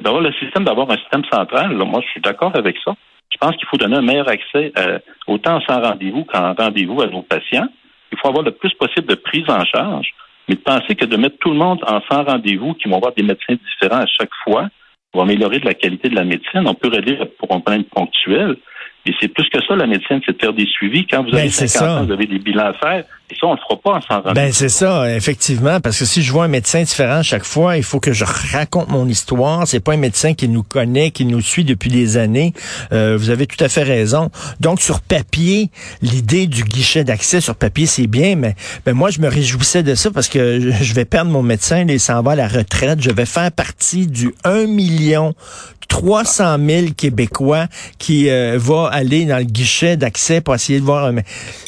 d'avoir 0.00 0.22
le 0.22 0.32
système, 0.32 0.64
d'avoir 0.64 0.90
un 0.90 0.96
système 0.96 1.24
central. 1.30 1.76
moi, 1.76 2.00
je 2.02 2.08
suis 2.08 2.22
d'accord 2.22 2.52
avec 2.54 2.76
ça. 2.82 2.94
Je 3.30 3.36
pense 3.36 3.54
qu'il 3.56 3.68
faut 3.68 3.76
donner 3.76 3.96
un 3.96 4.02
meilleur 4.02 4.28
accès 4.28 4.72
euh, 4.78 4.98
autant 5.26 5.60
sans 5.68 5.82
rendez-vous 5.82 6.24
qu'en 6.24 6.54
rendez-vous 6.54 7.02
à 7.02 7.06
nos 7.08 7.20
patients. 7.20 7.68
Il 8.12 8.18
faut 8.18 8.28
avoir 8.28 8.44
le 8.44 8.52
plus 8.52 8.72
possible 8.74 9.06
de 9.06 9.14
prise 9.14 9.48
en 9.48 9.62
charge, 9.66 10.08
mais 10.48 10.54
de 10.54 10.60
penser 10.60 10.94
que 10.94 11.04
de 11.04 11.16
mettre 11.18 11.36
tout 11.38 11.50
le 11.50 11.58
monde 11.58 11.84
en 11.86 12.00
sans 12.10 12.24
rendez-vous, 12.24 12.72
qui 12.74 12.88
vont 12.88 12.96
avoir 12.96 13.12
des 13.12 13.22
médecins 13.22 13.56
différents 13.68 14.02
à 14.02 14.06
chaque 14.06 14.34
fois, 14.42 14.68
va 15.12 15.22
améliorer 15.22 15.58
de 15.58 15.66
la 15.66 15.74
qualité 15.74 16.08
de 16.08 16.16
la 16.16 16.24
médecine. 16.24 16.66
On 16.66 16.74
peut 16.74 16.88
régler 16.88 17.18
pour 17.38 17.54
un 17.54 17.60
problème 17.60 17.84
ponctuel, 17.84 18.56
et 19.06 19.14
c'est 19.20 19.28
plus 19.28 19.48
que 19.48 19.60
ça, 19.66 19.76
la 19.76 19.86
médecine, 19.86 20.20
c'est 20.26 20.36
de 20.36 20.40
faire 20.40 20.52
des 20.52 20.66
suivis. 20.66 21.06
Quand 21.06 21.22
vous 21.22 21.34
avez 21.34 21.44
ben, 21.44 21.50
50 21.50 21.88
ans, 21.88 22.04
vous 22.04 22.12
avez 22.12 22.26
des 22.26 22.38
bilans 22.38 22.66
à 22.66 22.74
faire. 22.74 23.04
Ben, 24.34 24.52
c'est 24.52 24.68
ça, 24.68 25.14
effectivement. 25.14 25.80
Parce 25.80 25.98
que 25.98 26.04
si 26.04 26.22
je 26.22 26.32
vois 26.32 26.44
un 26.44 26.48
médecin 26.48 26.82
différent 26.82 27.22
chaque 27.22 27.44
fois, 27.44 27.76
il 27.76 27.82
faut 27.82 28.00
que 28.00 28.12
je 28.12 28.24
raconte 28.24 28.88
mon 28.88 29.06
histoire. 29.06 29.66
C'est 29.66 29.80
pas 29.80 29.92
un 29.92 29.98
médecin 29.98 30.34
qui 30.34 30.48
nous 30.48 30.62
connaît, 30.62 31.10
qui 31.10 31.24
nous 31.24 31.40
suit 31.40 31.64
depuis 31.64 31.90
des 31.90 32.16
années. 32.16 32.52
Euh, 32.92 33.16
vous 33.16 33.30
avez 33.30 33.46
tout 33.46 33.62
à 33.62 33.68
fait 33.68 33.82
raison. 33.82 34.30
Donc, 34.60 34.80
sur 34.80 35.00
papier, 35.00 35.70
l'idée 36.02 36.46
du 36.46 36.64
guichet 36.64 37.04
d'accès 37.04 37.40
sur 37.40 37.54
papier, 37.54 37.86
c'est 37.86 38.06
bien, 38.06 38.36
mais 38.36 38.54
ben, 38.84 38.94
moi, 38.94 39.10
je 39.10 39.20
me 39.20 39.28
réjouissais 39.28 39.82
de 39.82 39.94
ça 39.94 40.10
parce 40.10 40.28
que 40.28 40.72
je 40.80 40.94
vais 40.94 41.04
perdre 41.04 41.30
mon 41.30 41.42
médecin, 41.42 41.84
il 41.88 42.00
s'en 42.00 42.22
va 42.22 42.32
à 42.32 42.36
la 42.36 42.48
retraite. 42.48 43.00
Je 43.00 43.10
vais 43.10 43.26
faire 43.26 43.52
partie 43.52 44.06
du 44.06 44.34
1 44.44 44.66
million 44.66 45.34
300 45.90 46.56
000 46.64 46.86
Québécois 46.96 47.66
qui 47.98 48.30
euh, 48.30 48.56
va 48.58 48.88
aller 48.92 49.26
dans 49.26 49.38
le 49.38 49.44
guichet 49.44 49.96
d'accès 49.96 50.40
pour 50.40 50.54
essayer 50.54 50.80
de 50.80 50.84
voir. 50.84 51.12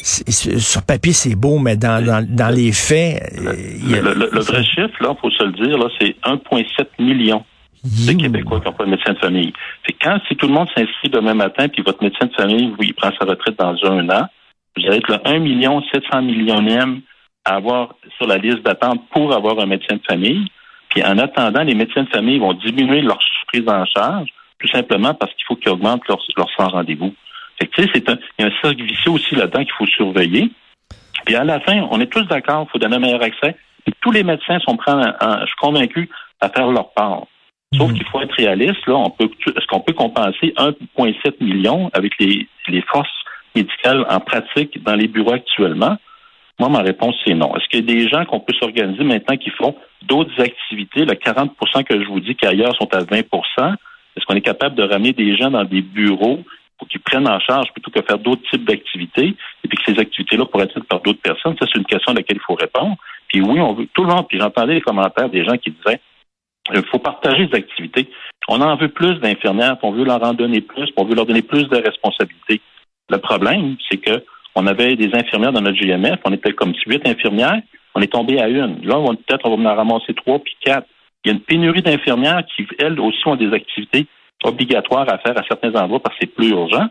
Sur 0.01 0.81
papier, 0.81 1.13
c'est 1.13 1.35
beau, 1.35 1.52
mais 1.59 1.75
dans, 1.75 2.03
dans, 2.03 2.55
les 2.55 2.71
faits... 2.71 3.21
Euh, 3.37 3.53
le, 4.01 4.39
vrai 4.39 4.63
chiffre, 4.63 5.01
là, 5.01 5.15
faut 5.19 5.31
se 5.31 5.43
le 5.43 5.51
dire, 5.51 5.77
là, 5.77 5.87
c'est 5.99 6.15
1,7 6.23 6.65
million 6.99 7.43
de 7.83 8.13
Québécois 8.13 8.59
qui 8.59 8.67
n'ont 8.67 8.73
pas 8.73 8.85
de 8.85 8.91
médecin 8.91 9.13
de 9.13 9.19
famille. 9.19 9.53
Fait 9.85 9.93
quand 10.01 10.17
si 10.27 10.35
tout 10.35 10.47
le 10.47 10.53
monde 10.53 10.67
s'inscrit 10.75 11.09
demain 11.09 11.33
matin, 11.33 11.67
puis 11.67 11.83
votre 11.83 12.03
médecin 12.03 12.27
de 12.27 12.33
famille, 12.33 12.69
vous, 12.69 12.83
il 12.83 12.93
prend 12.93 13.11
sa 13.19 13.25
retraite 13.25 13.57
dans 13.57 13.75
un 13.85 14.09
an, 14.09 14.27
vous 14.75 14.87
allez 14.87 14.97
être 14.97 15.09
le 15.09 15.19
1 15.25 15.39
million 15.39 15.81
700 15.93 16.21
millionième 16.21 17.01
à 17.45 17.55
avoir 17.55 17.95
sur 18.17 18.27
la 18.27 18.37
liste 18.37 18.63
d'attente 18.63 19.01
pour 19.11 19.33
avoir 19.33 19.59
un 19.59 19.65
médecin 19.65 19.95
de 19.95 20.01
famille. 20.07 20.47
Puis 20.89 21.03
en 21.03 21.17
attendant, 21.17 21.63
les 21.63 21.75
médecins 21.75 22.03
de 22.03 22.09
famille 22.09 22.39
vont 22.39 22.53
diminuer 22.53 23.01
leur 23.01 23.19
prise 23.47 23.67
en 23.67 23.85
charge. 23.85 24.29
tout 24.59 24.67
simplement 24.69 25.13
parce 25.13 25.33
qu'il 25.33 25.43
faut 25.47 25.55
qu'ils 25.55 25.71
augmentent 25.71 26.07
leur, 26.07 26.19
leur 26.37 26.47
sans 26.57 26.69
rendez-vous. 26.69 27.13
Fait 27.59 27.67
que, 27.67 27.81
c'est 27.93 28.09
un, 28.09 28.17
il 28.39 28.45
y 28.45 28.47
a 28.47 28.51
un 28.51 28.61
cercle 28.61 28.83
vicieux 28.83 29.11
aussi 29.11 29.35
là-dedans 29.35 29.63
qu'il 29.63 29.73
faut 29.77 29.87
surveiller. 29.87 30.51
Puis 31.25 31.35
à 31.35 31.43
la 31.43 31.59
fin, 31.61 31.87
on 31.91 31.99
est 31.99 32.11
tous 32.11 32.23
d'accord, 32.23 32.65
il 32.67 32.71
faut 32.71 32.79
donner 32.79 32.97
un 32.97 32.99
meilleur 32.99 33.23
accès. 33.23 33.55
Et 33.85 33.91
tous 34.01 34.11
les 34.11 34.23
médecins 34.23 34.59
sont 34.59 34.77
prêts, 34.77 34.93
je 34.93 35.45
suis 35.45 35.55
convaincu, 35.59 36.09
à 36.41 36.49
faire 36.49 36.67
leur 36.67 36.91
part. 36.93 37.23
Sauf 37.75 37.89
mhm. 37.89 37.97
qu'il 37.97 38.07
faut 38.07 38.21
être 38.21 38.35
réaliste. 38.35 38.85
Là, 38.87 38.95
on 38.95 39.09
peut, 39.09 39.29
est-ce 39.47 39.65
qu'on 39.67 39.79
peut 39.79 39.93
compenser 39.93 40.53
1,7 40.57 41.43
million 41.43 41.89
avec 41.93 42.13
les, 42.19 42.47
les 42.67 42.81
forces 42.83 43.09
médicales 43.55 44.05
en 44.09 44.19
pratique 44.19 44.83
dans 44.83 44.95
les 44.95 45.07
bureaux 45.07 45.33
actuellement? 45.33 45.97
Moi, 46.59 46.69
ma 46.69 46.81
réponse, 46.81 47.15
c'est 47.25 47.33
non. 47.33 47.55
Est-ce 47.55 47.67
qu'il 47.67 47.79
y 47.79 47.91
a 47.91 47.95
des 47.95 48.07
gens 48.09 48.25
qu'on 48.25 48.39
peut 48.39 48.53
s'organiser 48.59 49.03
maintenant 49.03 49.37
qui 49.37 49.49
font 49.49 49.75
d'autres 50.03 50.39
activités? 50.39 51.05
Le 51.05 51.13
40% 51.13 51.83
que 51.83 51.99
je 51.99 52.07
vous 52.07 52.19
dis 52.19 52.35
qu'ailleurs 52.35 52.75
sont 52.75 52.93
à 52.93 52.99
20% 52.99 53.23
Est-ce 54.15 54.25
qu'on 54.25 54.35
est 54.35 54.41
capable 54.41 54.75
de 54.75 54.83
ramener 54.83 55.13
des 55.13 55.35
gens 55.35 55.49
dans 55.49 55.63
des 55.63 55.81
bureaux 55.81 56.43
pour 56.77 56.87
qu'ils 56.87 57.01
prennent 57.01 57.27
en 57.27 57.39
charge 57.39 57.71
plutôt 57.71 57.91
que 57.91 58.01
faire 58.01 58.19
d'autres 58.19 58.41
types 58.49 58.65
d'activités 58.65 59.35
et 59.63 59.67
puis 59.67 59.77
que 59.77 59.93
ces 59.93 59.99
activités-là 59.99 60.45
pourraient 60.45 60.65
être 60.65 60.73
faites 60.73 60.87
par 60.87 61.01
d'autres 61.01 61.21
personnes? 61.21 61.55
Ça, 61.59 61.65
c'est 61.71 61.79
une 61.79 61.85
question 61.85 62.11
à 62.11 62.15
laquelle 62.15 62.37
il 62.37 62.45
faut 62.45 62.55
répondre. 62.55 62.95
Puis 63.27 63.41
oui, 63.41 63.59
on 63.59 63.73
veut 63.73 63.87
tout 63.93 64.03
le 64.03 64.09
monde. 64.09 64.27
Puis 64.27 64.39
j'entendais 64.39 64.75
les 64.75 64.81
commentaires 64.81 65.29
des 65.29 65.43
gens 65.45 65.57
qui 65.57 65.71
disaient 65.71 65.99
il 66.73 66.85
faut 66.85 66.99
partager 66.99 67.47
les 67.47 67.55
activités. 67.55 68.09
On 68.47 68.61
en 68.61 68.75
veut 68.75 68.89
plus 68.89 69.15
d'infirmières, 69.19 69.77
on 69.81 69.91
veut 69.91 70.05
leur 70.05 70.23
en 70.23 70.33
donner 70.33 70.61
plus, 70.61 70.89
on 70.95 71.05
veut 71.05 71.15
leur 71.15 71.25
donner 71.25 71.41
plus 71.41 71.67
de 71.67 71.77
responsabilités. 71.77 72.61
Le 73.09 73.17
problème, 73.17 73.75
c'est 73.89 73.97
que 73.97 74.23
on 74.55 74.67
avait 74.67 74.95
des 74.95 75.13
infirmières 75.13 75.51
dans 75.51 75.61
notre 75.61 75.77
GMF, 75.77 76.19
on 76.25 76.31
était 76.31 76.53
comme 76.53 76.73
huit 76.85 77.07
infirmières, 77.07 77.61
on 77.95 78.01
est 78.01 78.11
tombé 78.11 78.39
à 78.39 78.47
une. 78.47 78.85
Là, 78.85 78.99
on 78.99 79.15
peut-être 79.15 79.45
on 79.45 79.57
va 79.57 79.71
en 79.71 79.75
ramasser 79.75 80.13
trois 80.13 80.39
puis 80.39 80.55
quatre. 80.61 80.87
Il 81.25 81.29
y 81.29 81.31
a 81.31 81.35
une 81.35 81.41
pénurie 81.41 81.81
d'infirmières 81.81 82.43
qui, 82.55 82.67
elles 82.79 82.99
aussi, 82.99 83.27
ont 83.27 83.35
des 83.35 83.51
activités 83.53 84.07
obligatoires 84.43 85.07
à 85.09 85.17
faire 85.19 85.37
à 85.37 85.43
certains 85.47 85.73
endroits 85.75 85.99
parce 86.01 86.17
que 86.17 86.25
c'est 86.25 86.35
plus 86.35 86.49
urgent. 86.49 86.87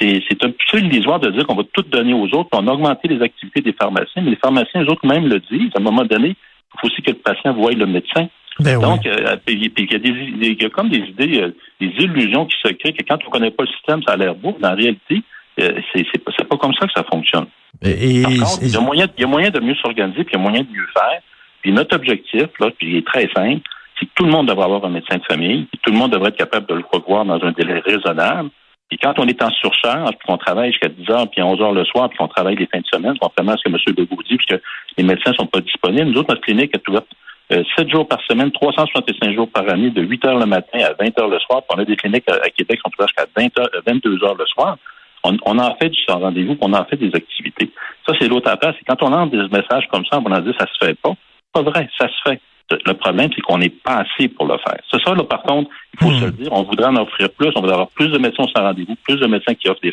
C'est 0.00 0.44
un 0.44 0.50
peu 0.72 0.78
illusoire 0.78 1.20
de 1.20 1.30
dire 1.30 1.46
qu'on 1.46 1.54
va 1.54 1.62
tout 1.72 1.82
donner 1.82 2.12
aux 2.12 2.26
autres, 2.34 2.48
on 2.52 2.66
a 2.66 2.72
augmenté 2.72 3.06
les 3.06 3.22
activités 3.22 3.60
des 3.60 3.72
pharmaciens, 3.72 4.22
mais 4.22 4.30
les 4.30 4.36
pharmaciens, 4.36 4.82
eux 4.82 4.90
autres, 4.90 5.06
même 5.06 5.28
le 5.28 5.38
disent. 5.38 5.70
À 5.76 5.78
un 5.78 5.82
moment 5.82 6.04
donné, 6.04 6.30
il 6.30 6.80
faut 6.80 6.88
aussi 6.88 7.02
que 7.02 7.10
le 7.10 7.18
patient 7.18 7.54
voie 7.54 7.70
le 7.70 7.86
médecin. 7.86 8.28
Ben 8.58 8.80
Donc, 8.80 9.06
euh, 9.06 9.36
il 9.46 9.62
y, 9.62 9.94
a 9.94 9.98
des, 9.98 10.08
il 10.08 10.62
y 10.62 10.64
a 10.64 10.70
comme 10.70 10.88
des 10.88 10.98
idées, 10.98 11.40
euh, 11.40 11.54
des 11.80 11.88
illusions 11.98 12.46
qui 12.46 12.56
se 12.64 12.72
créent 12.72 12.94
que 12.94 13.04
quand 13.06 13.18
on 13.26 13.30
connaît 13.30 13.50
pas 13.50 13.64
le 13.64 13.68
système, 13.68 14.02
ça 14.02 14.14
a 14.14 14.16
l'air 14.16 14.34
beau. 14.34 14.56
Dans 14.58 14.70
la 14.70 14.74
réalité, 14.74 15.22
euh, 15.60 15.80
c'est 15.94 16.24
pas, 16.24 16.32
pas 16.32 16.56
comme 16.56 16.72
ça 16.74 16.86
que 16.86 16.92
ça 16.96 17.04
fonctionne. 17.04 17.46
Et, 17.82 18.22
Par 18.22 18.32
contre, 18.32 18.62
il 18.62 18.70
y, 18.70 18.76
a 18.76 18.80
moyen, 18.80 19.06
il 19.16 19.20
y 19.20 19.24
a 19.24 19.26
moyen 19.26 19.50
de 19.50 19.60
mieux 19.60 19.74
s'organiser, 19.76 20.24
puis 20.24 20.34
il 20.34 20.38
y 20.38 20.40
a 20.40 20.42
moyen 20.42 20.62
de 20.62 20.70
mieux 20.70 20.86
faire. 20.94 21.20
Puis 21.60 21.72
notre 21.72 21.96
objectif, 21.96 22.46
là, 22.60 22.70
puis 22.78 22.88
il 22.88 22.96
est 22.96 23.06
très 23.06 23.28
simple, 23.34 23.68
tout 24.14 24.24
le 24.24 24.30
monde 24.30 24.48
devrait 24.48 24.64
avoir 24.64 24.84
un 24.84 24.90
médecin 24.90 25.16
de 25.16 25.24
famille, 25.24 25.66
tout 25.82 25.92
le 25.92 25.98
monde 25.98 26.12
devrait 26.12 26.28
être 26.28 26.36
capable 26.36 26.66
de 26.66 26.74
le 26.74 26.84
revoir 26.92 27.24
dans 27.24 27.42
un 27.42 27.52
délai 27.52 27.80
raisonnable. 27.80 28.50
Et 28.90 28.98
quand 28.98 29.14
on 29.18 29.26
est 29.26 29.42
en 29.42 29.50
surcharge, 29.50 30.10
puis 30.10 30.28
qu'on 30.28 30.36
travaille 30.36 30.70
jusqu'à 30.70 30.88
10 30.88 31.10
heures, 31.10 31.28
puis 31.28 31.42
11 31.42 31.60
heures 31.60 31.72
le 31.72 31.84
soir, 31.84 32.08
puis 32.08 32.18
qu'on 32.18 32.28
travaille 32.28 32.56
les 32.56 32.66
fins 32.66 32.80
de 32.80 32.86
semaine, 32.92 33.14
contrairement 33.20 33.52
à 33.52 33.56
ce 33.56 33.64
que 33.64 33.68
M. 33.68 33.78
Legault 33.98 34.22
dit, 34.28 34.36
puisque 34.36 34.62
les 34.96 35.04
médecins 35.04 35.32
sont 35.32 35.46
pas 35.46 35.60
disponibles, 35.60 36.10
nous 36.10 36.18
autres, 36.18 36.30
notre 36.30 36.42
clinique 36.42 36.70
est 36.72 36.88
ouverte 36.88 37.06
euh, 37.52 37.62
7 37.76 37.88
jours 37.90 38.06
par 38.06 38.20
semaine, 38.28 38.50
365 38.52 39.34
jours 39.34 39.48
par 39.48 39.68
année, 39.68 39.90
de 39.90 40.02
8 40.02 40.24
heures 40.24 40.38
le 40.38 40.46
matin 40.46 40.78
à 40.80 40.92
20 41.02 41.18
heures 41.20 41.28
le 41.28 41.38
soir. 41.40 41.62
Puis 41.62 41.76
on 41.76 41.80
a 41.80 41.84
des 41.84 41.96
cliniques 41.96 42.28
à, 42.28 42.48
Québec 42.50 42.78
qui 42.78 42.82
sont 42.84 42.90
ouvertes 42.96 43.10
jusqu'à 43.16 43.26
20 43.36 43.48
22 43.86 44.24
heures 44.24 44.36
le 44.36 44.46
soir. 44.46 44.76
On, 45.24 45.36
on 45.44 45.58
en 45.58 45.74
fait 45.76 45.88
du 45.88 46.00
rendez-vous, 46.08 46.56
on 46.60 46.72
en 46.72 46.84
fait 46.84 46.96
des 46.96 47.14
activités. 47.14 47.70
Ça, 48.06 48.14
c'est 48.20 48.28
l'autre 48.28 48.50
affaire. 48.50 48.74
C'est 48.78 48.84
quand 48.84 49.02
on 49.02 49.10
lance 49.10 49.30
des 49.30 49.38
messages 49.48 49.86
comme 49.90 50.04
ça, 50.06 50.20
on 50.24 50.32
a 50.32 50.40
dit 50.40 50.52
ça 50.58 50.66
se 50.66 50.86
fait 50.86 50.94
pas. 50.94 51.14
Pas 51.52 51.62
vrai, 51.62 51.88
ça 51.98 52.06
se 52.08 52.30
fait. 52.30 52.40
Le 52.70 52.94
problème, 52.94 53.30
c'est 53.34 53.42
qu'on 53.42 53.58
n'est 53.58 53.70
pas 53.70 54.04
assez 54.04 54.28
pour 54.28 54.46
le 54.46 54.58
faire. 54.58 54.80
C'est 54.90 55.00
ça, 55.02 55.14
là, 55.14 55.22
par 55.24 55.42
contre, 55.42 55.70
il 55.94 56.00
faut 56.00 56.10
hmm. 56.10 56.20
se 56.20 56.24
le 56.24 56.30
dire, 56.32 56.52
on 56.52 56.64
voudrait 56.64 56.88
en 56.88 56.96
offrir 56.96 57.30
plus, 57.30 57.48
on 57.54 57.60
voudrait 57.60 57.74
avoir 57.74 57.90
plus 57.90 58.08
de 58.08 58.18
médecins 58.18 58.44
sans 58.54 58.62
rendez-vous, 58.62 58.96
plus 59.04 59.16
de 59.16 59.26
médecins 59.26 59.54
qui 59.54 59.68
offrent 59.68 59.80
des, 59.82 59.92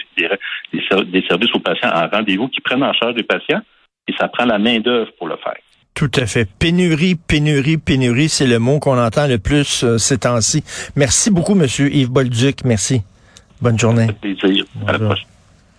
des 0.72 1.28
services 1.28 1.54
aux 1.54 1.60
patients 1.60 1.92
en 1.94 2.08
rendez-vous, 2.08 2.48
qui 2.48 2.62
prennent 2.62 2.84
en 2.84 2.94
charge 2.94 3.14
des 3.16 3.24
patients, 3.24 3.62
et 4.08 4.14
ça 4.18 4.28
prend 4.28 4.46
la 4.46 4.58
main-d'œuvre 4.58 5.12
pour 5.20 5.28
le 5.28 5.38
faire. 5.38 5.58
Tout 5.94 6.12
à 6.16 6.26
fait. 6.26 6.50
Pénurie, 6.58 7.16
pénurie, 7.16 7.78
pénurie, 7.78 8.30
c'est 8.30 8.48
le 8.48 8.58
mot 8.58 8.80
qu'on 8.80 8.98
entend 8.98 9.28
le 9.28 9.38
plus 9.38 9.84
euh, 9.84 9.98
ces 10.00 10.18
temps-ci. 10.18 10.64
Merci 10.96 11.30
beaucoup, 11.30 11.54
Monsieur 11.54 11.94
Yves 11.94 12.10
Bolduc. 12.10 12.66
Merci. 12.66 13.04
Bonne 13.62 13.78
journée. 13.78 14.08
plaisir. 14.20 14.66
À 14.88 14.94
la 14.94 15.00
prochaine. 15.00 15.28